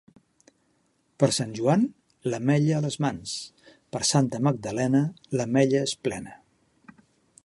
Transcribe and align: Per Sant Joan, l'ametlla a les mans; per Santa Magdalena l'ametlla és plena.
Per 1.23 1.27
Sant 1.37 1.51
Joan, 1.59 1.83
l'ametlla 2.33 2.79
a 2.79 2.81
les 2.87 2.97
mans; 3.05 3.35
per 3.97 4.03
Santa 4.13 4.39
Magdalena 4.49 5.03
l'ametlla 5.39 5.85
és 5.91 5.97
plena. 6.09 6.35